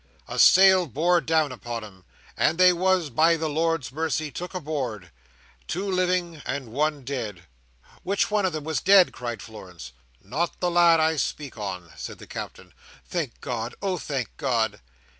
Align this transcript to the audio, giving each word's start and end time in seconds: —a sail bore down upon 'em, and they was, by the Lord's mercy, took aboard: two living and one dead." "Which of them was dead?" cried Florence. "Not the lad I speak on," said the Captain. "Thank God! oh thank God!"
—a 0.27 0.39
sail 0.39 0.87
bore 0.87 1.21
down 1.21 1.51
upon 1.51 1.83
'em, 1.83 2.03
and 2.35 2.57
they 2.57 2.73
was, 2.73 3.11
by 3.11 3.37
the 3.37 3.47
Lord's 3.47 3.91
mercy, 3.91 4.31
took 4.31 4.55
aboard: 4.55 5.11
two 5.67 5.85
living 5.85 6.41
and 6.43 6.69
one 6.69 7.03
dead." 7.03 7.43
"Which 8.01 8.31
of 8.31 8.51
them 8.51 8.63
was 8.63 8.81
dead?" 8.81 9.13
cried 9.13 9.43
Florence. 9.43 9.91
"Not 10.19 10.59
the 10.59 10.71
lad 10.71 10.99
I 10.99 11.17
speak 11.17 11.55
on," 11.55 11.91
said 11.97 12.17
the 12.17 12.25
Captain. 12.25 12.73
"Thank 13.05 13.41
God! 13.41 13.75
oh 13.79 13.99
thank 13.99 14.35
God!" 14.37 14.81